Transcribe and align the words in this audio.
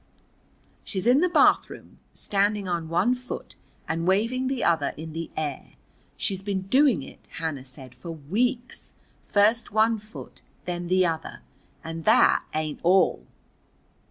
"She's 0.83 1.05
in 1.05 1.19
the 1.21 1.29
bathroom, 1.29 1.99
standing 2.11 2.67
on 2.67 2.89
one 2.89 3.13
foot 3.13 3.55
and 3.87 4.07
waving 4.07 4.47
the 4.47 4.63
other 4.63 4.95
in 4.97 5.13
the 5.13 5.29
air. 5.37 5.73
She's 6.17 6.41
been 6.41 6.61
doing 6.63 7.03
it," 7.03 7.19
Hannah 7.37 7.65
said, 7.65 7.93
"for 7.93 8.09
weeks. 8.09 8.93
First 9.27 9.69
one 9.71 9.99
foot, 9.99 10.41
then 10.65 10.87
the 10.87 11.05
other. 11.05 11.43
And 11.83 12.03
that 12.05 12.41
ain't 12.55 12.79
all." 12.81 13.27